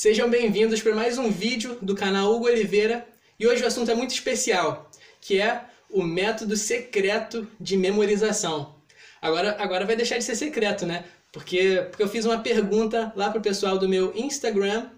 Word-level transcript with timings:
Sejam 0.00 0.30
bem-vindos 0.30 0.80
para 0.80 0.94
mais 0.94 1.18
um 1.18 1.28
vídeo 1.28 1.76
do 1.82 1.92
canal 1.92 2.32
Hugo 2.32 2.46
Oliveira 2.46 3.04
e 3.36 3.48
hoje 3.48 3.64
o 3.64 3.66
assunto 3.66 3.90
é 3.90 3.96
muito 3.96 4.12
especial, 4.12 4.88
que 5.20 5.40
é 5.40 5.64
o 5.90 6.04
método 6.04 6.56
secreto 6.56 7.48
de 7.58 7.76
memorização. 7.76 8.76
Agora, 9.20 9.56
agora 9.58 9.84
vai 9.84 9.96
deixar 9.96 10.16
de 10.16 10.22
ser 10.22 10.36
secreto, 10.36 10.86
né? 10.86 11.04
Porque, 11.32 11.84
porque 11.90 12.04
eu 12.04 12.08
fiz 12.08 12.24
uma 12.24 12.38
pergunta 12.38 13.12
lá 13.16 13.28
pro 13.28 13.40
pessoal 13.40 13.76
do 13.76 13.88
meu 13.88 14.12
Instagram, 14.14 14.88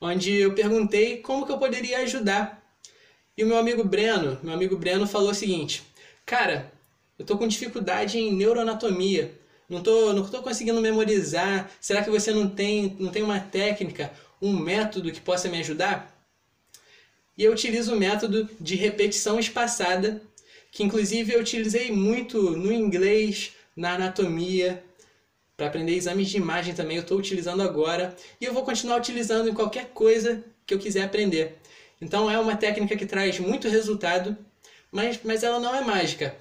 onde 0.00 0.32
eu 0.32 0.54
perguntei 0.54 1.18
como 1.18 1.44
que 1.44 1.52
eu 1.52 1.58
poderia 1.58 1.98
ajudar. 1.98 2.66
E 3.36 3.44
o 3.44 3.46
meu 3.46 3.58
amigo 3.58 3.84
Breno, 3.84 4.38
meu 4.42 4.54
amigo 4.54 4.74
Breno 4.74 5.06
falou 5.06 5.32
o 5.32 5.34
seguinte: 5.34 5.82
"Cara, 6.24 6.72
eu 7.18 7.26
tô 7.26 7.36
com 7.36 7.46
dificuldade 7.46 8.18
em 8.18 8.32
neuroanatomia. 8.32 9.34
Não 9.68 9.82
tô, 9.82 10.12
não 10.12 10.24
tô 10.24 10.42
conseguindo 10.42 10.80
memorizar. 10.80 11.70
Será 11.80 12.02
que 12.02 12.10
você 12.10 12.32
não 12.32 12.48
tem, 12.48 12.96
não 13.00 13.10
tem 13.10 13.22
uma 13.22 13.40
técnica, 13.40 14.12
um 14.40 14.52
método 14.58 15.12
que 15.12 15.20
possa 15.20 15.48
me 15.48 15.58
ajudar?" 15.60 16.12
E 17.36 17.44
eu 17.44 17.52
utilizo 17.52 17.94
o 17.94 17.98
método 17.98 18.48
de 18.58 18.76
repetição 18.76 19.38
espaçada, 19.38 20.22
que 20.72 20.82
inclusive 20.82 21.32
eu 21.32 21.40
utilizei 21.40 21.92
muito 21.92 22.50
no 22.56 22.72
inglês, 22.72 23.52
na 23.76 23.94
anatomia, 23.94 24.82
para 25.56 25.66
aprender 25.66 25.94
exames 25.94 26.28
de 26.28 26.36
imagem 26.36 26.74
também 26.74 26.98
eu 26.98 27.02
estou 27.02 27.18
utilizando 27.18 27.62
agora 27.62 28.14
e 28.40 28.44
eu 28.44 28.52
vou 28.52 28.62
continuar 28.62 28.98
utilizando 28.98 29.48
em 29.48 29.54
qualquer 29.54 29.86
coisa 29.86 30.44
que 30.66 30.74
eu 30.74 30.78
quiser 30.78 31.04
aprender. 31.04 31.56
Então 32.00 32.30
é 32.30 32.38
uma 32.38 32.56
técnica 32.56 32.94
que 32.94 33.06
traz 33.06 33.38
muito 33.38 33.68
resultado, 33.68 34.36
mas, 34.92 35.18
mas 35.24 35.42
ela 35.42 35.58
não 35.58 35.74
é 35.74 35.80
mágica. 35.80 36.36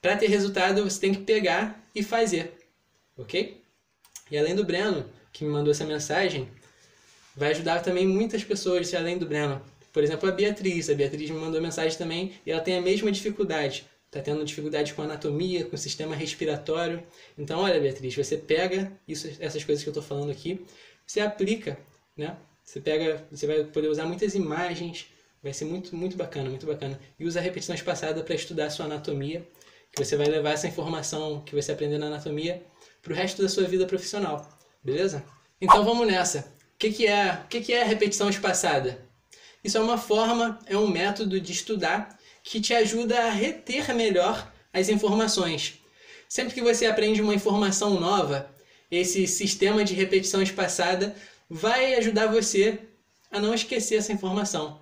Para 0.00 0.16
ter 0.16 0.28
resultado 0.28 0.82
você 0.82 0.98
tem 0.98 1.12
que 1.12 1.20
pegar 1.20 1.78
e 1.94 2.02
fazer, 2.02 2.52
ok? 3.18 3.60
E 4.30 4.38
além 4.38 4.54
do 4.54 4.64
Breno, 4.64 5.04
que 5.32 5.44
me 5.44 5.50
mandou 5.50 5.70
essa 5.70 5.84
mensagem, 5.84 6.48
vai 7.38 7.52
ajudar 7.52 7.80
também 7.80 8.06
muitas 8.06 8.44
pessoas 8.44 8.92
além 8.92 9.16
do 9.16 9.26
Breno. 9.26 9.62
Por 9.92 10.02
exemplo, 10.02 10.28
a 10.28 10.32
Beatriz. 10.32 10.90
A 10.90 10.94
Beatriz 10.94 11.30
me 11.30 11.38
mandou 11.38 11.60
mensagem 11.60 11.96
também 11.96 12.32
e 12.44 12.50
ela 12.50 12.60
tem 12.60 12.76
a 12.76 12.82
mesma 12.82 13.10
dificuldade 13.10 13.86
está 14.08 14.20
tendo 14.20 14.44
dificuldade 14.44 14.94
com 14.94 15.02
anatomia, 15.02 15.64
com 15.64 15.76
o 15.76 15.78
sistema 15.78 16.16
respiratório. 16.16 17.02
Então, 17.36 17.60
olha, 17.60 17.78
Beatriz, 17.78 18.16
você 18.16 18.36
pega 18.36 18.90
isso, 19.06 19.28
essas 19.38 19.62
coisas 19.62 19.84
que 19.84 19.88
eu 19.88 19.92
estou 19.92 20.02
falando 20.02 20.30
aqui, 20.30 20.64
você 21.06 21.20
aplica, 21.20 21.78
né? 22.16 22.36
Você 22.64 22.80
pega, 22.80 23.24
você 23.30 23.46
vai 23.46 23.64
poder 23.64 23.88
usar 23.88 24.06
muitas 24.06 24.34
imagens, 24.34 25.06
vai 25.42 25.52
ser 25.52 25.66
muito, 25.66 25.94
muito 25.94 26.16
bacana, 26.16 26.48
muito 26.50 26.66
bacana. 26.66 26.98
E 27.18 27.24
usa 27.24 27.38
a 27.38 27.42
repetição 27.42 27.74
espaçada 27.74 28.22
para 28.22 28.34
estudar 28.34 28.66
a 28.66 28.70
sua 28.70 28.86
anatomia, 28.86 29.46
que 29.92 30.04
você 30.04 30.16
vai 30.16 30.26
levar 30.26 30.52
essa 30.52 30.66
informação 30.66 31.42
que 31.42 31.54
você 31.54 31.72
aprendeu 31.72 31.98
na 31.98 32.06
anatomia 32.06 32.62
para 33.02 33.12
o 33.12 33.16
resto 33.16 33.42
da 33.42 33.48
sua 33.48 33.64
vida 33.64 33.86
profissional, 33.86 34.48
beleza? 34.82 35.24
Então 35.60 35.84
vamos 35.84 36.06
nessa. 36.06 36.57
Que, 36.78 36.92
que 36.92 37.06
é, 37.06 37.42
que, 37.50 37.60
que 37.60 37.72
é 37.72 37.82
repetição 37.82 38.30
espaçada? 38.30 39.04
Isso 39.64 39.76
é 39.76 39.80
uma 39.80 39.98
forma, 39.98 40.58
é 40.66 40.76
um 40.76 40.86
método 40.86 41.40
de 41.40 41.52
estudar 41.52 42.16
que 42.44 42.60
te 42.60 42.72
ajuda 42.72 43.26
a 43.26 43.30
reter 43.30 43.92
melhor 43.94 44.52
as 44.72 44.88
informações. 44.88 45.80
Sempre 46.28 46.54
que 46.54 46.62
você 46.62 46.86
aprende 46.86 47.20
uma 47.20 47.34
informação 47.34 47.98
nova, 47.98 48.54
esse 48.90 49.26
sistema 49.26 49.84
de 49.84 49.92
repetição 49.92 50.40
espaçada 50.40 51.16
vai 51.50 51.94
ajudar 51.94 52.28
você 52.28 52.78
a 53.30 53.40
não 53.40 53.52
esquecer 53.52 53.96
essa 53.96 54.12
informação. 54.12 54.80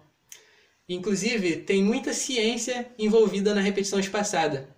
Inclusive, 0.89 1.57
tem 1.57 1.83
muita 1.83 2.13
ciência 2.13 2.89
envolvida 2.99 3.55
na 3.55 3.61
repetição 3.61 3.99
espaçada. 3.99 4.69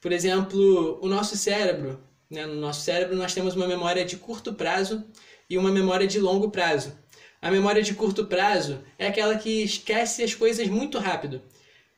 Por 0.00 0.12
exemplo, 0.12 0.98
o 1.02 1.08
nosso 1.08 1.36
cérebro, 1.36 2.00
né? 2.30 2.46
no 2.46 2.56
nosso 2.56 2.80
cérebro 2.80 3.16
nós 3.16 3.34
temos 3.34 3.54
uma 3.54 3.68
memória 3.68 4.04
de 4.04 4.16
curto 4.16 4.54
prazo 4.54 5.04
e 5.48 5.58
uma 5.58 5.70
memória 5.70 6.06
de 6.06 6.18
longo 6.18 6.50
prazo. 6.50 6.92
A 7.40 7.50
memória 7.50 7.82
de 7.82 7.94
curto 7.94 8.26
prazo 8.26 8.82
é 8.98 9.06
aquela 9.06 9.36
que 9.36 9.62
esquece 9.62 10.22
as 10.22 10.34
coisas 10.34 10.66
muito 10.68 10.98
rápido 10.98 11.42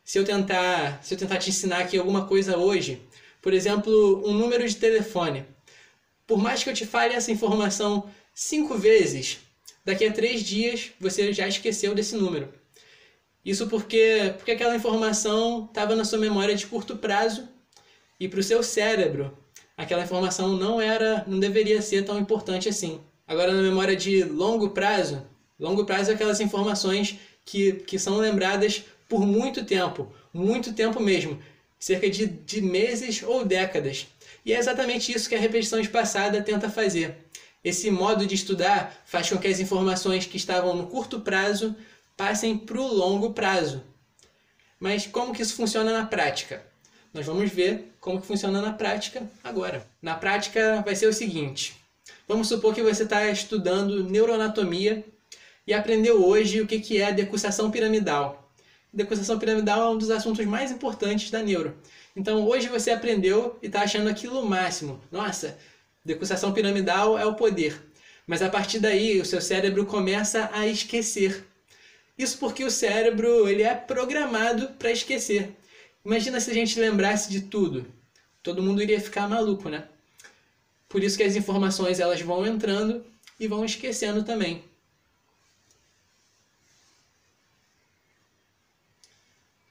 se 0.07 0.19
eu 0.19 0.25
tentar, 0.25 1.03
se 1.03 1.13
eu 1.13 1.19
tentar 1.19 1.39
te 1.39 1.51
ensinar 1.51 1.81
aqui 1.81 1.99
alguma 1.99 2.27
coisa 2.27 2.57
hoje, 2.57 3.03
por 3.43 3.53
exemplo, 3.53 4.23
um 4.25 4.33
número 4.33 4.67
de 4.67 4.77
telefone, 4.77 5.45
por 6.25 6.39
mais 6.39 6.63
que 6.63 6.71
eu 6.71 6.75
te 6.75 6.87
fale 6.87 7.13
essa 7.13 7.33
informação 7.33 8.09
cinco 8.33 8.79
vezes, 8.79 9.39
daqui 9.85 10.07
a 10.07 10.13
três 10.13 10.45
dias 10.45 10.93
você 11.01 11.33
já 11.33 11.49
esqueceu 11.49 11.93
desse 11.93 12.15
número. 12.15 12.49
Isso 13.45 13.67
porque, 13.67 14.33
porque 14.37 14.53
aquela 14.53 14.77
informação 14.77 15.65
estava 15.65 15.97
na 15.97 16.05
sua 16.05 16.21
memória 16.21 16.55
de 16.55 16.67
curto 16.69 16.97
prazo 16.97 17.49
e 18.19 18.29
para 18.29 18.39
o 18.39 18.45
seu 18.45 18.63
cérebro 18.63 19.37
aquela 19.77 20.05
informação 20.05 20.57
não 20.57 20.81
era, 20.81 21.25
não 21.27 21.41
deveria 21.41 21.83
ser 21.83 22.05
tão 22.05 22.17
importante 22.17 22.69
assim. 22.69 23.01
Agora 23.27 23.53
na 23.53 23.63
memória 23.63 23.97
de 23.97 24.23
longo 24.23 24.71
prazo, 24.71 25.27
longo 25.59 25.85
prazo 25.85 26.11
é 26.11 26.15
aquelas 26.15 26.41
informações 26.41 27.19
que, 27.45 27.73
que 27.73 27.99
são 27.99 28.19
lembradas 28.19 28.85
por 29.09 29.27
muito 29.27 29.65
tempo, 29.65 30.13
muito 30.33 30.73
tempo 30.73 31.01
mesmo, 31.01 31.41
cerca 31.79 32.09
de, 32.09 32.27
de 32.27 32.61
meses 32.61 33.23
ou 33.23 33.45
décadas. 33.45 34.07
E 34.45 34.53
é 34.53 34.59
exatamente 34.59 35.13
isso 35.13 35.29
que 35.29 35.35
a 35.35 35.41
repetição 35.41 35.81
espaçada 35.81 36.41
tenta 36.41 36.71
fazer. 36.71 37.17
Esse 37.65 37.91
modo 37.91 38.27
de 38.27 38.37
estudar 38.37 39.03
faz 39.05 39.29
com 39.29 39.39
que 39.39 39.49
as 39.49 39.59
informações 39.59 40.25
que 40.25 40.37
estavam 40.37 40.77
no 40.77 40.87
curto 40.87 41.21
prazo 41.21 41.75
passem 42.17 42.57
para 42.57 42.81
o 42.81 42.87
longo 42.87 43.33
prazo. 43.33 43.83
Mas 44.79 45.05
como 45.05 45.35
que 45.35 45.43
isso 45.43 45.55
funciona 45.55 45.91
na 45.91 46.07
prática? 46.07 46.65
Nós 47.13 47.27
vamos 47.27 47.51
ver 47.51 47.93
como 47.99 48.21
que 48.21 48.27
funciona 48.27 48.61
na 48.61 48.73
prática 48.73 49.29
agora. 49.43 49.85
Na 50.01 50.15
prática 50.15 50.81
vai 50.85 50.95
ser 50.95 51.09
o 51.09 51.13
seguinte. 51.13 51.75
Vamos 52.27 52.49
supor 52.49 52.75
que 52.75 52.83
você 52.83 53.05
está 53.05 53.29
estudando 53.31 54.05
neuroanatomia 54.05 55.05
e 55.67 55.73
aprendeu 55.73 56.25
hoje 56.25 56.61
o 56.61 56.67
que 56.67 56.99
é 56.99 57.07
a 57.07 57.11
decussação 57.11 57.71
piramidal 57.71 58.47
decussação 58.97 59.39
piramidal 59.39 59.83
é 59.83 59.91
um 59.91 59.99
dos 59.99 60.11
assuntos 60.11 60.45
mais 60.47 60.71
importantes 60.71 61.31
da 61.31 61.43
neuro. 61.43 61.77
Então 62.17 62.47
hoje 62.47 62.69
você 62.69 62.91
aprendeu 62.91 63.59
e 63.63 63.67
está 63.67 63.83
achando 63.83 64.09
aquilo 64.09 64.45
máximo. 64.45 64.99
Nossa, 65.13 65.59
decussação 66.03 66.53
piramidal 66.53 67.19
é 67.19 67.27
o 67.27 67.35
poder. 67.35 67.79
Mas 68.27 68.41
a 68.41 68.49
partir 68.49 68.79
daí 68.79 69.21
o 69.21 69.25
seu 69.25 69.41
cérebro 69.41 69.85
começa 69.85 70.49
a 70.53 70.67
esquecer. 70.67 71.45
Isso 72.17 72.39
porque 72.39 72.65
o 72.65 72.71
cérebro 72.71 73.47
ele 73.47 73.63
é 73.63 73.75
programado 73.75 74.69
para 74.79 74.91
esquecer. 74.91 75.55
Imagina 76.03 76.41
se 76.41 76.51
a 76.51 76.55
gente 76.55 76.81
lembrasse 76.81 77.31
de 77.31 77.43
tudo. 77.43 77.87
Todo 78.43 78.63
mundo 78.63 78.83
iria 78.83 79.01
ficar 79.01 79.29
maluco, 79.29 79.69
né? 79.69 79.85
Por 80.89 81.03
isso 81.03 81.17
que 81.17 81.23
as 81.23 81.37
informações 81.37 82.01
elas 82.01 82.21
vão 82.21 82.47
entrando 82.47 83.05
e 83.39 83.47
vão 83.47 83.65
esquecendo 83.65 84.23
também. 84.23 84.63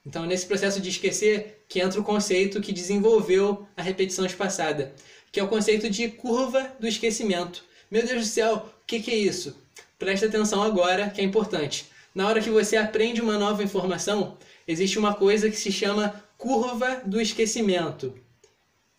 Então, 0.06 0.24
nesse 0.24 0.46
processo 0.46 0.80
de 0.80 0.88
esquecer, 0.88 1.64
que 1.68 1.80
entra 1.80 2.00
o 2.00 2.04
conceito 2.04 2.60
que 2.60 2.72
desenvolveu 2.72 3.66
a 3.76 3.82
repetição 3.82 4.24
espaçada, 4.24 4.94
que 5.32 5.40
é 5.40 5.42
o 5.42 5.48
conceito 5.48 5.90
de 5.90 6.08
curva 6.08 6.72
do 6.78 6.86
esquecimento. 6.86 7.64
Meu 7.90 8.06
Deus 8.06 8.20
do 8.20 8.26
céu, 8.26 8.54
o 8.54 8.86
que, 8.86 9.00
que 9.00 9.10
é 9.10 9.16
isso? 9.16 9.56
Presta 9.98 10.26
atenção 10.26 10.62
agora, 10.62 11.10
que 11.10 11.20
é 11.20 11.24
importante. 11.24 11.86
Na 12.14 12.28
hora 12.28 12.40
que 12.40 12.50
você 12.50 12.76
aprende 12.76 13.20
uma 13.20 13.36
nova 13.36 13.64
informação, 13.64 14.38
existe 14.66 14.98
uma 14.98 15.14
coisa 15.14 15.50
que 15.50 15.56
se 15.56 15.72
chama 15.72 16.24
curva 16.38 17.02
do 17.04 17.20
esquecimento. 17.20 18.14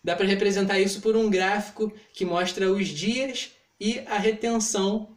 Dá 0.07 0.15
para 0.15 0.25
representar 0.25 0.79
isso 0.79 1.01
por 1.01 1.17
um 1.17 1.29
gráfico 1.29 1.91
que 2.13 2.23
mostra 2.23 2.71
os 2.71 2.87
dias 2.87 3.51
e 3.77 3.99
a 4.05 4.17
retenção 4.17 5.09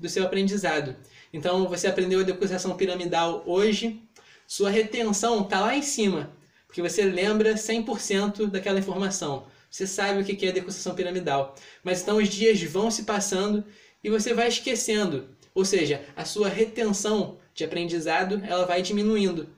do 0.00 0.08
seu 0.08 0.24
aprendizado. 0.24 0.96
Então, 1.34 1.68
você 1.68 1.86
aprendeu 1.86 2.20
a 2.20 2.22
decussação 2.22 2.74
piramidal 2.74 3.42
hoje, 3.44 4.00
sua 4.46 4.70
retenção 4.70 5.42
está 5.42 5.60
lá 5.60 5.76
em 5.76 5.82
cima, 5.82 6.32
porque 6.66 6.80
você 6.80 7.02
lembra 7.02 7.56
100% 7.56 8.46
daquela 8.46 8.78
informação. 8.78 9.44
Você 9.70 9.86
sabe 9.86 10.22
o 10.22 10.24
que 10.24 10.46
é 10.46 10.50
decussação 10.50 10.94
piramidal. 10.94 11.54
Mas 11.84 12.00
então 12.00 12.16
os 12.16 12.30
dias 12.30 12.62
vão 12.62 12.90
se 12.90 13.02
passando 13.02 13.62
e 14.02 14.08
você 14.08 14.32
vai 14.32 14.48
esquecendo. 14.48 15.28
Ou 15.54 15.62
seja, 15.62 16.02
a 16.16 16.24
sua 16.24 16.48
retenção 16.48 17.36
de 17.52 17.64
aprendizado 17.64 18.42
ela 18.46 18.64
vai 18.64 18.80
diminuindo. 18.80 19.50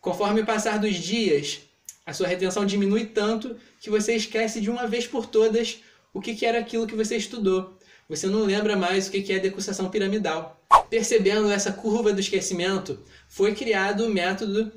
Conforme 0.00 0.40
o 0.40 0.46
passar 0.46 0.80
dos 0.80 0.96
dias, 0.96 1.60
a 2.04 2.12
sua 2.12 2.26
retenção 2.26 2.66
diminui 2.66 3.06
tanto 3.06 3.56
que 3.80 3.90
você 3.90 4.14
esquece 4.14 4.60
de 4.60 4.70
uma 4.70 4.86
vez 4.86 5.06
por 5.06 5.26
todas 5.26 5.80
o 6.12 6.20
que 6.20 6.44
era 6.44 6.58
aquilo 6.58 6.86
que 6.86 6.96
você 6.96 7.16
estudou. 7.16 7.78
Você 8.08 8.26
não 8.26 8.44
lembra 8.44 8.76
mais 8.76 9.08
o 9.08 9.10
que 9.10 9.32
é 9.32 9.38
decussação 9.38 9.88
piramidal. 9.88 10.60
Percebendo 10.90 11.50
essa 11.50 11.72
curva 11.72 12.12
do 12.12 12.20
esquecimento, 12.20 12.98
foi 13.28 13.54
criado 13.54 14.04
o 14.04 14.10
método 14.10 14.72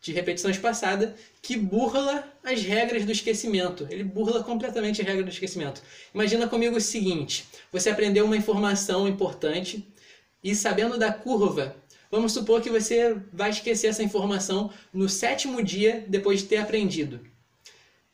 de 0.00 0.12
repetição 0.12 0.50
espaçada 0.50 1.16
que 1.40 1.56
burla 1.56 2.30
as 2.42 2.62
regras 2.62 3.06
do 3.06 3.12
esquecimento. 3.12 3.86
Ele 3.88 4.04
burla 4.04 4.44
completamente 4.44 5.00
a 5.00 5.04
regra 5.04 5.22
do 5.22 5.30
esquecimento. 5.30 5.82
Imagina 6.12 6.46
comigo 6.46 6.76
o 6.76 6.80
seguinte: 6.80 7.46
você 7.72 7.88
aprendeu 7.88 8.26
uma 8.26 8.36
informação 8.36 9.08
importante 9.08 9.88
e 10.42 10.54
sabendo 10.54 10.98
da 10.98 11.10
curva, 11.10 11.74
vamos 12.14 12.32
supor 12.32 12.60
que 12.60 12.70
você 12.70 13.16
vai 13.32 13.50
esquecer 13.50 13.88
essa 13.88 14.02
informação 14.02 14.70
no 14.92 15.08
sétimo 15.08 15.60
dia 15.60 16.04
depois 16.06 16.42
de 16.42 16.46
ter 16.46 16.58
aprendido. 16.58 17.20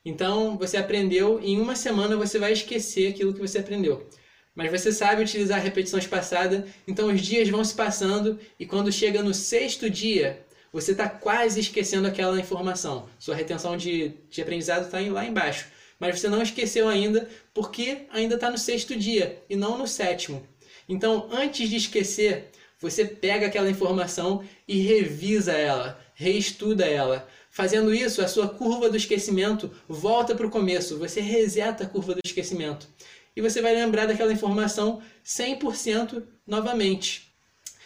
Então, 0.03 0.57
você 0.57 0.75
aprendeu, 0.77 1.39
em 1.39 1.61
uma 1.61 1.75
semana 1.75 2.17
você 2.17 2.39
vai 2.39 2.51
esquecer 2.51 3.11
aquilo 3.11 3.31
que 3.31 3.39
você 3.39 3.59
aprendeu. 3.59 4.09
Mas 4.55 4.71
você 4.71 4.91
sabe 4.91 5.21
utilizar 5.21 5.59
a 5.59 5.61
repetição 5.61 5.99
espaçada, 5.99 6.65
então 6.87 7.13
os 7.13 7.21
dias 7.21 7.47
vão 7.47 7.63
se 7.63 7.75
passando 7.75 8.39
e 8.59 8.65
quando 8.65 8.91
chega 8.91 9.21
no 9.21 9.35
sexto 9.35 9.87
dia, 9.87 10.43
você 10.73 10.93
está 10.93 11.07
quase 11.07 11.59
esquecendo 11.59 12.07
aquela 12.07 12.39
informação. 12.39 13.07
Sua 13.19 13.35
retenção 13.35 13.77
de, 13.77 14.15
de 14.31 14.41
aprendizado 14.41 14.85
está 14.85 14.99
lá 15.11 15.23
embaixo. 15.23 15.67
Mas 15.99 16.19
você 16.19 16.27
não 16.27 16.41
esqueceu 16.41 16.89
ainda 16.89 17.29
porque 17.53 18.07
ainda 18.11 18.33
está 18.33 18.49
no 18.49 18.57
sexto 18.57 18.95
dia 18.95 19.43
e 19.47 19.55
não 19.55 19.77
no 19.77 19.87
sétimo. 19.87 20.43
Então, 20.89 21.29
antes 21.31 21.69
de 21.69 21.75
esquecer, 21.75 22.49
você 22.81 23.05
pega 23.05 23.45
aquela 23.45 23.69
informação 23.69 24.43
e 24.67 24.81
revisa 24.81 25.53
ela, 25.53 26.03
reestuda 26.15 26.83
ela. 26.85 27.27
Fazendo 27.51 27.93
isso, 27.93 28.21
a 28.21 28.27
sua 28.27 28.49
curva 28.49 28.89
do 28.89 28.97
esquecimento 28.97 29.69
volta 29.87 30.33
para 30.33 30.47
o 30.47 30.49
começo, 30.49 30.97
você 30.97 31.21
reseta 31.21 31.83
a 31.83 31.87
curva 31.87 32.15
do 32.15 32.21
esquecimento. 32.25 32.87
E 33.35 33.41
você 33.41 33.61
vai 33.61 33.75
lembrar 33.75 34.07
daquela 34.07 34.33
informação 34.33 35.01
100% 35.23 36.23
novamente. 36.47 37.31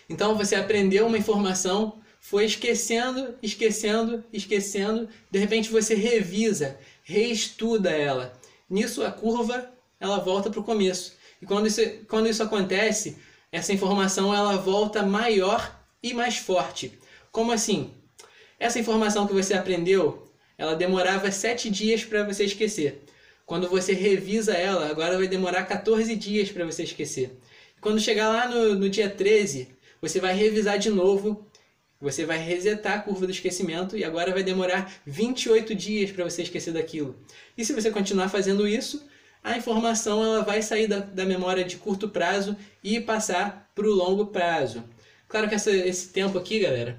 Então 0.09 0.37
você 0.37 0.55
aprendeu 0.55 1.07
uma 1.07 1.17
informação, 1.17 1.99
foi 2.19 2.45
esquecendo, 2.45 3.35
esquecendo, 3.43 4.23
esquecendo, 4.31 5.09
de 5.29 5.39
repente 5.39 5.69
você 5.69 5.93
revisa, 5.93 6.79
reestuda 7.03 7.89
ela. 7.89 8.33
Nisso 8.69 9.03
a 9.03 9.11
curva 9.11 9.69
ela 9.99 10.19
volta 10.19 10.49
para 10.49 10.59
o 10.59 10.63
começo. 10.63 11.13
E 11.41 11.45
quando 11.45 11.67
isso, 11.67 11.81
quando 12.07 12.29
isso 12.29 12.41
acontece, 12.41 13.17
essa 13.55 13.73
informação 13.73 14.33
ela 14.33 14.57
volta 14.57 15.03
maior 15.03 15.79
e 16.03 16.13
mais 16.13 16.37
forte. 16.37 16.97
Como 17.31 17.51
assim? 17.51 17.91
Essa 18.59 18.79
informação 18.79 19.27
que 19.27 19.33
você 19.33 19.53
aprendeu, 19.53 20.31
ela 20.57 20.75
demorava 20.75 21.31
sete 21.31 21.69
dias 21.69 22.03
para 22.03 22.23
você 22.23 22.45
esquecer. 22.45 23.03
Quando 23.45 23.69
você 23.69 23.93
revisa 23.93 24.53
ela, 24.53 24.89
agora 24.89 25.17
vai 25.17 25.27
demorar 25.27 25.63
14 25.65 26.15
dias 26.15 26.51
para 26.51 26.65
você 26.65 26.83
esquecer. 26.83 27.37
Quando 27.79 27.99
chegar 27.99 28.29
lá 28.29 28.47
no, 28.47 28.75
no 28.75 28.89
dia 28.89 29.09
13, 29.09 29.69
você 30.01 30.19
vai 30.19 30.33
revisar 30.33 30.79
de 30.79 30.89
novo, 30.89 31.45
você 32.01 32.25
vai 32.25 32.37
resetar 32.37 32.93
a 32.93 33.01
curva 33.01 33.25
do 33.25 33.31
esquecimento 33.31 33.97
e 33.97 34.03
agora 34.03 34.33
vai 34.33 34.43
demorar 34.43 34.91
28 35.05 35.73
dias 35.75 36.11
para 36.11 36.23
você 36.23 36.41
esquecer 36.41 36.73
daquilo. 36.73 37.15
E 37.57 37.63
se 37.63 37.73
você 37.73 37.91
continuar 37.91 38.29
fazendo 38.29 38.67
isso, 38.67 39.05
a 39.45 39.55
informação 39.55 40.23
ela 40.23 40.41
vai 40.41 40.59
sair 40.63 40.87
da, 40.87 40.97
da 40.97 41.23
memória 41.23 41.63
de 41.63 41.77
curto 41.77 42.09
prazo 42.09 42.57
e 42.83 42.99
passar 42.99 43.69
para 43.75 43.85
o 43.85 43.93
longo 43.93 44.25
prazo. 44.25 44.83
Claro 45.27 45.47
que 45.47 45.53
essa, 45.53 45.69
esse 45.69 46.09
tempo 46.09 46.35
aqui, 46.35 46.59
galera, 46.59 46.97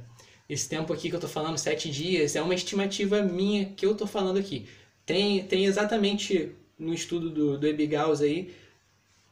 esse 0.48 0.68
tempo 0.68 0.92
aqui 0.92 1.08
que 1.08 1.14
eu 1.16 1.18
estou 1.18 1.28
falando, 1.28 1.58
7 1.58 1.90
dias, 1.90 2.36
é 2.36 2.40
uma 2.40 2.54
estimativa 2.54 3.20
minha 3.20 3.64
que 3.64 3.84
eu 3.84 3.92
estou 3.92 4.06
falando 4.06 4.38
aqui. 4.38 4.68
Tem, 5.04 5.42
tem 5.42 5.64
exatamente 5.64 6.52
no 6.78 6.94
estudo 6.94 7.30
do, 7.30 7.58
do 7.58 7.66
Ebigaus 7.66 8.20
aí, 8.20 8.54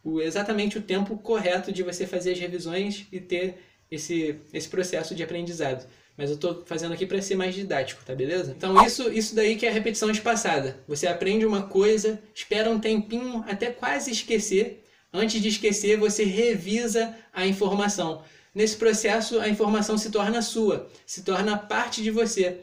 o, 0.03 0.21
exatamente 0.21 0.77
o 0.77 0.83
tempo 0.83 1.17
correto 1.17 1.71
de 1.71 1.85
você 1.85 2.09
fazer 2.09 2.33
as 2.33 2.41
revisões 2.41 3.07
e 3.13 3.21
ter 3.21 3.59
esse, 3.89 4.41
esse 4.53 4.69
processo 4.69 5.15
de 5.15 5.23
aprendizado. 5.23 5.87
Mas 6.17 6.31
eu 6.31 6.37
estou 6.37 6.63
fazendo 6.65 6.95
aqui 6.95 7.07
para 7.07 7.21
ser 7.21 7.35
mais 7.35 7.55
didático, 7.55 8.05
tá 8.05 8.15
beleza? 8.15 8.55
Então 8.57 8.85
isso, 8.87 9.11
isso 9.11 9.35
daí 9.35 9.57
que 9.57 9.67
é 9.67 9.69
a 9.69 9.73
repetição 9.73 10.11
espaçada. 10.11 10.79
Você 10.87 11.07
aprende 11.09 11.45
uma 11.45 11.63
coisa, 11.63 12.23
espera 12.33 12.71
um 12.71 12.79
tempinho 12.79 13.45
até 13.49 13.71
quase 13.71 14.13
esquecer. 14.13 14.85
Antes 15.13 15.41
de 15.43 15.49
esquecer, 15.49 15.97
você 15.97 16.25
revisa 16.25 17.17
a 17.33 17.47
informação. 17.47 18.23
Nesse 18.55 18.77
processo, 18.77 19.41
a 19.41 19.49
informação 19.49 19.99
se 19.99 20.11
torna 20.11 20.41
sua, 20.41 20.89
se 21.05 21.23
torna 21.23 21.59
parte 21.59 22.03
de 22.03 22.11
você. 22.11 22.61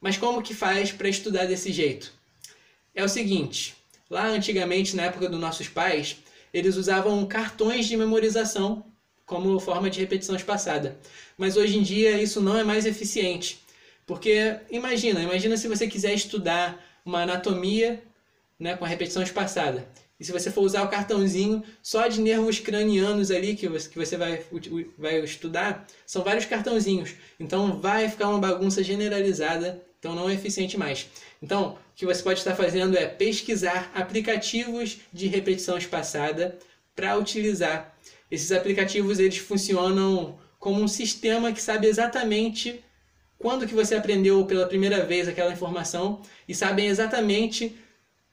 Mas 0.00 0.16
como 0.16 0.42
que 0.42 0.54
faz 0.54 0.92
para 0.92 1.08
estudar 1.08 1.46
desse 1.46 1.72
jeito? 1.72 2.12
É 2.94 3.02
o 3.02 3.08
seguinte, 3.08 3.74
lá 4.08 4.26
antigamente, 4.26 4.94
na 4.94 5.04
época 5.04 5.28
dos 5.28 5.40
nossos 5.40 5.66
pais, 5.66 6.18
eles 6.52 6.76
usavam 6.76 7.26
cartões 7.26 7.86
de 7.86 7.96
memorização 7.96 8.84
como 9.26 9.58
forma 9.58 9.90
de 9.90 10.00
repetição 10.00 10.36
espaçada. 10.36 10.98
Mas 11.36 11.56
hoje 11.56 11.78
em 11.78 11.82
dia 11.82 12.20
isso 12.20 12.40
não 12.40 12.56
é 12.56 12.64
mais 12.64 12.86
eficiente. 12.86 13.60
Porque 14.06 14.56
imagina, 14.70 15.22
imagina 15.22 15.56
se 15.56 15.68
você 15.68 15.86
quiser 15.86 16.14
estudar 16.14 16.84
uma 17.04 17.22
anatomia 17.22 18.02
né, 18.58 18.76
com 18.76 18.84
a 18.84 18.88
repetição 18.88 19.22
espaçada. 19.22 19.86
E 20.18 20.24
se 20.24 20.30
você 20.30 20.50
for 20.50 20.62
usar 20.62 20.82
o 20.84 20.88
cartãozinho 20.88 21.62
só 21.82 22.06
de 22.06 22.20
nervos 22.20 22.60
cranianos 22.60 23.30
ali 23.30 23.56
que 23.56 23.68
você, 23.68 23.88
que 23.88 23.98
você 23.98 24.16
vai, 24.16 24.42
vai 24.96 25.20
estudar, 25.20 25.86
são 26.06 26.22
vários 26.22 26.44
cartãozinhos. 26.44 27.14
Então 27.40 27.80
vai 27.80 28.08
ficar 28.08 28.28
uma 28.28 28.38
bagunça 28.38 28.82
generalizada, 28.82 29.82
então 29.98 30.14
não 30.14 30.30
é 30.30 30.34
eficiente 30.34 30.78
mais. 30.78 31.08
Então, 31.42 31.72
o 31.72 31.78
que 31.96 32.06
você 32.06 32.22
pode 32.22 32.38
estar 32.38 32.54
fazendo 32.54 32.96
é 32.96 33.06
pesquisar 33.06 33.90
aplicativos 33.94 34.98
de 35.12 35.26
repetição 35.26 35.76
espaçada 35.76 36.58
para 36.94 37.16
utilizar. 37.18 37.94
Esses 38.30 38.52
aplicativos 38.52 39.18
eles 39.18 39.38
funcionam 39.38 40.38
como 40.58 40.80
um 40.80 40.88
sistema 40.88 41.52
que 41.52 41.60
sabe 41.60 41.86
exatamente 41.86 42.82
quando 43.38 43.66
que 43.66 43.74
você 43.74 43.94
aprendeu 43.94 44.46
pela 44.46 44.66
primeira 44.66 45.04
vez 45.04 45.28
aquela 45.28 45.52
informação 45.52 46.22
e 46.48 46.54
sabem 46.54 46.86
exatamente 46.86 47.76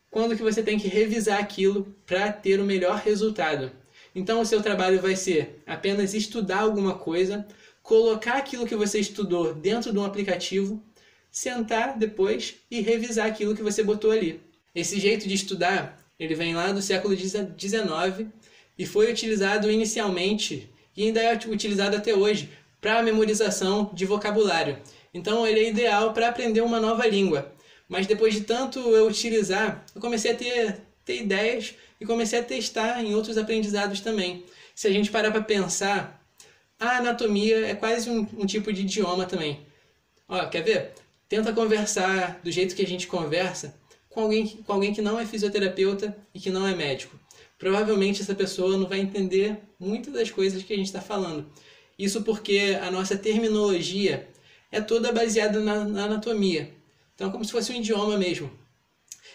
quando 0.09 0.35
que 0.35 0.43
você 0.43 0.63
tem 0.63 0.79
que 0.79 0.87
revisar 0.87 1.39
aquilo 1.39 1.95
para 2.05 2.31
ter 2.31 2.59
o 2.59 2.65
melhor 2.65 2.97
resultado. 2.97 3.71
Então 4.13 4.41
o 4.41 4.45
seu 4.45 4.61
trabalho 4.61 5.01
vai 5.01 5.15
ser 5.15 5.61
apenas 5.65 6.13
estudar 6.13 6.59
alguma 6.59 6.95
coisa, 6.95 7.45
colocar 7.81 8.37
aquilo 8.37 8.67
que 8.67 8.75
você 8.75 8.99
estudou 8.99 9.53
dentro 9.53 9.91
de 9.91 9.99
um 9.99 10.05
aplicativo, 10.05 10.81
sentar 11.29 11.97
depois 11.97 12.55
e 12.69 12.81
revisar 12.81 13.27
aquilo 13.27 13.55
que 13.55 13.63
você 13.63 13.83
botou 13.83 14.11
ali. 14.11 14.41
Esse 14.75 14.99
jeito 14.99 15.27
de 15.27 15.33
estudar, 15.33 16.01
ele 16.19 16.35
vem 16.35 16.55
lá 16.55 16.71
do 16.71 16.81
século 16.81 17.15
XIX 17.15 18.27
e 18.77 18.85
foi 18.85 19.11
utilizado 19.11 19.69
inicialmente 19.69 20.69
e 20.95 21.03
ainda 21.03 21.21
é 21.21 21.33
utilizado 21.33 21.95
até 21.95 22.13
hoje 22.13 22.49
para 22.79 23.03
memorização 23.03 23.89
de 23.93 24.05
vocabulário. 24.05 24.77
Então 25.13 25.45
ele 25.45 25.59
é 25.59 25.69
ideal 25.69 26.13
para 26.13 26.29
aprender 26.29 26.61
uma 26.61 26.79
nova 26.79 27.05
língua. 27.07 27.53
Mas 27.87 28.07
depois 28.07 28.33
de 28.33 28.41
tanto 28.41 28.79
eu 28.79 29.05
utilizar, 29.07 29.85
eu 29.93 29.99
comecei 29.99 30.31
a 30.31 30.35
ter, 30.35 30.81
ter 31.03 31.21
ideias 31.21 31.75
e 31.99 32.05
comecei 32.05 32.39
a 32.39 32.43
testar 32.43 33.03
em 33.03 33.13
outros 33.13 33.37
aprendizados 33.37 33.99
também. 33.99 34.45
Se 34.73 34.87
a 34.87 34.91
gente 34.91 35.11
parar 35.11 35.29
para 35.29 35.41
pensar, 35.41 36.25
a 36.79 36.97
anatomia 36.97 37.67
é 37.67 37.75
quase 37.75 38.09
um, 38.09 38.25
um, 38.37 38.45
tipo 38.45 38.71
de 38.71 38.81
idioma 38.81 39.25
também. 39.25 39.59
Ó, 40.27 40.45
quer 40.47 40.63
ver? 40.63 40.93
Tenta 41.27 41.53
conversar 41.53 42.39
do 42.43 42.51
jeito 42.51 42.75
que 42.75 42.81
a 42.81 42.87
gente 42.87 43.07
conversa 43.07 43.75
com 44.09 44.21
alguém, 44.21 44.47
com 44.47 44.73
alguém 44.73 44.93
que 44.93 45.01
não 45.01 45.19
é 45.19 45.25
fisioterapeuta 45.25 46.15
e 46.33 46.39
que 46.39 46.49
não 46.49 46.65
é 46.65 46.73
médico. 46.73 47.19
Provavelmente 47.61 48.23
essa 48.23 48.33
pessoa 48.33 48.75
não 48.75 48.87
vai 48.87 49.01
entender 49.01 49.59
muitas 49.79 50.11
das 50.11 50.31
coisas 50.31 50.63
que 50.63 50.73
a 50.73 50.75
gente 50.75 50.87
está 50.87 50.99
falando. 50.99 51.45
Isso 51.97 52.23
porque 52.23 52.75
a 52.81 52.89
nossa 52.89 53.15
terminologia 53.15 54.27
é 54.71 54.81
toda 54.81 55.11
baseada 55.11 55.59
na, 55.59 55.85
na 55.85 56.05
anatomia. 56.05 56.73
Então, 57.13 57.29
é 57.29 57.31
como 57.31 57.45
se 57.45 57.51
fosse 57.51 57.71
um 57.71 57.75
idioma 57.75 58.17
mesmo. 58.17 58.49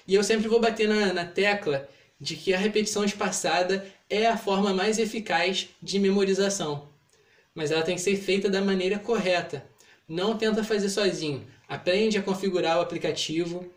E 0.09 0.16
eu 0.16 0.25
sempre 0.25 0.49
vou 0.49 0.59
bater 0.59 0.88
na, 0.88 1.12
na 1.12 1.25
tecla 1.25 1.88
de 2.21 2.35
que 2.35 2.52
a 2.52 2.59
repetição 2.59 3.04
espaçada 3.04 3.87
é 4.11 4.26
a 4.26 4.37
forma 4.37 4.75
mais 4.75 4.99
eficaz 4.99 5.68
de 5.80 6.00
memorização. 6.00 6.88
Mas 7.54 7.71
ela 7.71 7.83
tem 7.85 7.95
que 7.95 8.02
ser 8.02 8.16
feita 8.16 8.50
da 8.50 8.61
maneira 8.61 8.99
correta. 8.99 9.64
Não 10.09 10.37
tenta 10.37 10.64
fazer 10.64 10.88
sozinho. 10.88 11.47
Aprende 11.68 12.18
a 12.18 12.23
configurar 12.23 12.78
o 12.78 12.80
aplicativo, 12.80 13.73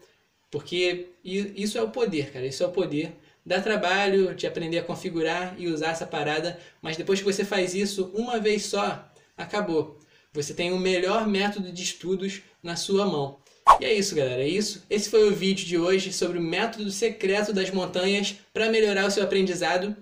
porque 0.50 1.10
isso 1.24 1.78
é 1.78 1.84
o 1.84 1.92
poder, 1.92 2.32
cara. 2.32 2.48
Isso 2.48 2.64
é 2.64 2.66
o 2.66 2.72
poder. 2.72 3.14
Dá 3.46 3.62
trabalho 3.62 4.36
de 4.36 4.46
aprender 4.46 4.80
a 4.80 4.84
configurar 4.84 5.56
e 5.58 5.68
usar 5.68 5.92
essa 5.92 6.06
parada, 6.06 6.60
mas 6.82 6.98
depois 6.98 7.20
que 7.20 7.26
você 7.26 7.44
faz 7.44 7.74
isso 7.74 8.12
uma 8.14 8.40
vez 8.40 8.66
só, 8.66 9.10
acabou. 9.38 10.00
Você 10.34 10.54
tem 10.54 10.72
o 10.72 10.78
melhor 10.78 11.28
método 11.28 11.72
de 11.72 11.82
estudos 11.82 12.42
na 12.62 12.76
sua 12.76 13.06
mão. 13.06 13.40
E 13.80 13.86
é 13.86 13.94
isso, 13.94 14.14
galera. 14.14 14.44
É 14.44 14.48
isso. 14.48 14.84
Esse 14.90 15.10
foi 15.10 15.28
o 15.28 15.34
vídeo 15.34 15.66
de 15.66 15.78
hoje 15.78 16.12
sobre 16.14 16.38
o 16.38 16.42
método 16.42 16.92
secreto 16.92 17.54
das 17.54 17.72
montanhas 17.72 18.36
para 18.54 18.70
melhorar 18.70 19.06
o 19.06 19.12
seu 19.12 19.24
aprendizado. 19.24 19.96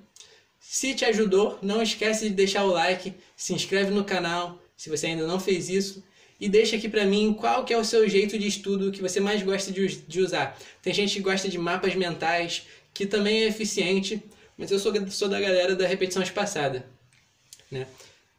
Se 0.59 0.93
te 0.93 1.05
ajudou, 1.05 1.57
não 1.61 1.81
esquece 1.81 2.27
de 2.27 2.35
deixar 2.35 2.65
o 2.65 2.71
like, 2.71 3.13
se 3.35 3.53
inscreve 3.53 3.91
no 3.91 4.03
canal 4.03 4.61
se 4.75 4.89
você 4.89 5.07
ainda 5.07 5.25
não 5.25 5.39
fez 5.39 5.69
isso 5.69 6.03
e 6.39 6.47
deixa 6.47 6.75
aqui 6.75 6.87
para 6.87 7.05
mim 7.05 7.33
qual 7.33 7.65
que 7.65 7.73
é 7.73 7.77
o 7.77 7.83
seu 7.83 8.07
jeito 8.07 8.37
de 8.37 8.47
estudo 8.47 8.91
que 8.91 9.01
você 9.01 9.19
mais 9.19 9.41
gosta 9.41 9.71
de, 9.71 9.87
de 9.87 10.21
usar. 10.21 10.57
Tem 10.81 10.93
gente 10.93 11.15
que 11.15 11.19
gosta 11.21 11.49
de 11.49 11.57
mapas 11.57 11.95
mentais, 11.95 12.67
que 12.97 13.05
também 13.05 13.43
é 13.43 13.47
eficiente, 13.47 14.23
mas 14.57 14.71
eu 14.71 14.79
sou, 14.79 14.91
sou 15.11 15.29
da 15.29 15.39
galera 15.39 15.75
da 15.75 15.85
repetição 15.85 16.23
espaçada, 16.23 16.83
né? 17.69 17.85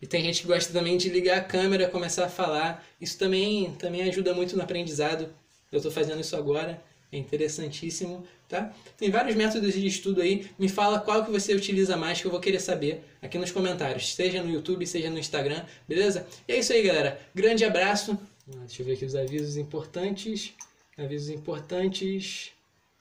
E 0.03 0.07
tem 0.07 0.23
gente 0.25 0.43
que 0.43 0.49
gosta 0.49 0.73
também 0.73 0.97
de 0.97 1.09
ligar 1.09 1.38
a 1.38 1.41
câmera, 1.41 1.88
começar 1.88 2.25
a 2.25 2.29
falar. 2.29 2.85
Isso 3.00 3.17
também, 3.17 3.73
também 3.75 4.03
ajuda 4.03 4.35
muito 4.35 4.57
no 4.57 4.62
aprendizado. 4.62 5.33
Eu 5.71 5.77
estou 5.77 5.93
fazendo 5.93 6.21
isso 6.21 6.35
agora, 6.37 6.83
é 7.12 7.17
interessantíssimo, 7.17 8.27
tá? 8.49 8.73
Tem 8.97 9.11
vários 9.11 9.37
métodos 9.37 9.73
de 9.75 9.87
estudo 9.87 10.21
aí. 10.21 10.50
Me 10.59 10.69
fala 10.69 10.99
qual 10.99 11.25
que 11.25 11.31
você 11.31 11.55
utiliza 11.55 11.97
mais 11.97 12.21
que 12.21 12.27
eu 12.27 12.31
vou 12.31 12.41
querer 12.41 12.61
saber 12.61 13.05
aqui 13.23 13.38
nos 13.38 13.53
comentários, 13.53 14.12
seja 14.12 14.43
no 14.43 14.50
YouTube, 14.50 14.85
seja 14.87 15.09
no 15.09 15.21
Instagram, 15.21 15.65
beleza? 15.87 16.27
E 16.49 16.53
é 16.53 16.59
isso 16.59 16.73
aí, 16.73 16.83
galera. 16.83 17.21
Grande 17.33 17.65
abraço. 17.65 18.19
Ah, 18.50 18.65
deixa 18.67 18.83
eu 18.83 18.87
ver 18.87 18.95
aqui 18.95 19.05
os 19.05 19.15
avisos 19.15 19.57
importantes. 19.57 20.53
Avisos 20.97 21.29
importantes. 21.29 22.50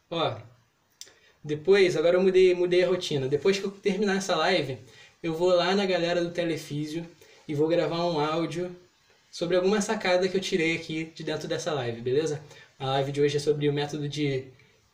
Ó, 0.09 0.37
Depois, 1.47 1.95
agora 1.95 2.17
eu 2.17 2.21
mudei, 2.21 2.53
mudei 2.53 2.83
a 2.83 2.87
rotina. 2.87 3.25
Depois 3.25 3.57
que 3.57 3.63
eu 3.63 3.71
terminar 3.71 4.17
essa 4.17 4.35
live, 4.35 4.77
eu 5.23 5.33
vou 5.33 5.47
lá 5.47 5.73
na 5.73 5.85
galera 5.85 6.21
do 6.21 6.29
Telefísio 6.29 7.05
e 7.47 7.55
vou 7.55 7.69
gravar 7.69 8.05
um 8.05 8.19
áudio 8.19 8.75
sobre 9.31 9.55
alguma 9.55 9.79
sacada 9.79 10.27
que 10.27 10.35
eu 10.35 10.41
tirei 10.41 10.75
aqui 10.75 11.09
de 11.15 11.23
dentro 11.23 11.47
dessa 11.47 11.71
live, 11.71 12.01
beleza? 12.01 12.41
A 12.77 12.87
live 12.87 13.13
de 13.13 13.21
hoje 13.21 13.37
é 13.37 13.39
sobre 13.39 13.69
o 13.69 13.73
método 13.73 14.09
de, 14.09 14.43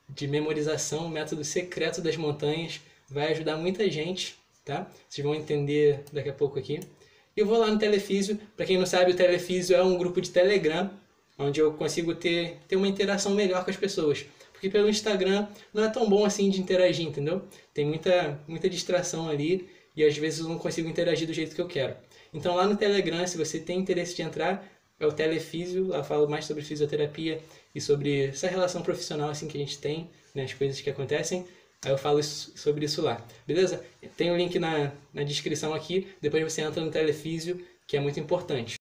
de 0.07 0.27
memorização, 0.27 1.07
o 1.07 1.09
método 1.09 1.43
secreto 1.43 2.01
das 2.01 2.17
montanhas. 2.17 2.79
Vai 3.09 3.31
ajudar 3.31 3.57
muita 3.57 3.89
gente, 3.89 4.35
tá? 4.63 4.87
Vocês 5.09 5.25
vão 5.25 5.33
entender 5.33 6.01
daqui 6.13 6.29
a 6.29 6.33
pouco 6.33 6.59
aqui. 6.59 6.81
E 7.35 7.39
eu 7.39 7.47
vou 7.47 7.57
lá 7.57 7.65
no 7.65 7.79
Telefísio. 7.79 8.39
Para 8.55 8.67
quem 8.67 8.77
não 8.77 8.85
sabe, 8.85 9.11
o 9.11 9.15
Telefísio 9.15 9.75
é 9.75 9.81
um 9.81 9.97
grupo 9.97 10.21
de 10.21 10.29
Telegram, 10.29 10.91
onde 11.35 11.59
eu 11.59 11.73
consigo 11.73 12.13
ter, 12.13 12.57
ter 12.67 12.75
uma 12.75 12.87
interação 12.87 13.33
melhor 13.33 13.65
com 13.65 13.71
as 13.71 13.77
pessoas. 13.77 14.23
Porque 14.63 14.77
pelo 14.77 14.87
Instagram 14.87 15.45
não 15.73 15.83
é 15.83 15.89
tão 15.89 16.07
bom 16.07 16.23
assim 16.23 16.49
de 16.49 16.61
interagir, 16.61 17.05
entendeu? 17.05 17.41
Tem 17.73 17.85
muita, 17.85 18.39
muita 18.47 18.69
distração 18.69 19.27
ali 19.27 19.67
e 19.93 20.05
às 20.05 20.17
vezes 20.17 20.39
eu 20.39 20.47
não 20.47 20.57
consigo 20.57 20.87
interagir 20.87 21.27
do 21.27 21.33
jeito 21.33 21.53
que 21.53 21.59
eu 21.59 21.67
quero. 21.67 21.97
Então 22.33 22.55
lá 22.55 22.65
no 22.65 22.77
Telegram, 22.77 23.27
se 23.27 23.37
você 23.37 23.59
tem 23.59 23.77
interesse 23.77 24.15
de 24.15 24.21
entrar, 24.21 24.65
é 24.97 25.05
o 25.05 25.11
Telefísio, 25.11 25.87
lá 25.87 26.01
falo 26.01 26.29
mais 26.29 26.45
sobre 26.45 26.63
fisioterapia 26.63 27.41
e 27.75 27.81
sobre 27.81 28.27
essa 28.27 28.47
relação 28.47 28.81
profissional 28.81 29.29
assim 29.29 29.49
que 29.49 29.57
a 29.57 29.59
gente 29.59 29.79
tem, 29.79 30.09
né, 30.33 30.43
as 30.43 30.53
coisas 30.53 30.79
que 30.79 30.89
acontecem. 30.89 31.45
Aí 31.83 31.91
eu 31.91 31.97
falo 31.97 32.23
sobre 32.23 32.85
isso 32.85 33.01
lá, 33.01 33.21
beleza? 33.45 33.83
Tem 34.15 34.31
o 34.31 34.35
um 34.35 34.37
link 34.37 34.57
na, 34.59 34.93
na 35.13 35.23
descrição 35.23 35.73
aqui, 35.73 36.07
depois 36.21 36.41
você 36.41 36.61
entra 36.61 36.81
no 36.81 36.89
Telefísio, 36.89 37.61
que 37.85 37.97
é 37.97 37.99
muito 37.99 38.17
importante. 38.17 38.75